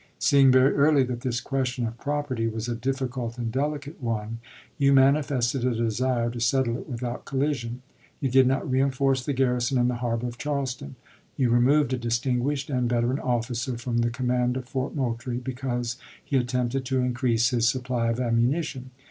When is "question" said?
1.39-1.85